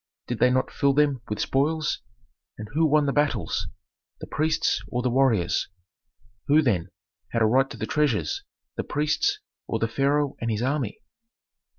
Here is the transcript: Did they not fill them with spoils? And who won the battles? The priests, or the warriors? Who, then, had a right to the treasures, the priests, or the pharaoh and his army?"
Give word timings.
Did 0.25 0.39
they 0.39 0.49
not 0.49 0.71
fill 0.71 0.93
them 0.93 1.21
with 1.29 1.39
spoils? 1.39 2.01
And 2.57 2.67
who 2.73 2.87
won 2.87 3.05
the 3.05 3.13
battles? 3.13 3.67
The 4.19 4.25
priests, 4.25 4.81
or 4.89 5.03
the 5.03 5.11
warriors? 5.11 5.67
Who, 6.47 6.63
then, 6.63 6.89
had 7.33 7.43
a 7.43 7.45
right 7.45 7.69
to 7.69 7.77
the 7.77 7.85
treasures, 7.85 8.43
the 8.77 8.83
priests, 8.83 9.39
or 9.67 9.77
the 9.77 9.87
pharaoh 9.87 10.37
and 10.41 10.49
his 10.49 10.63
army?" 10.63 11.01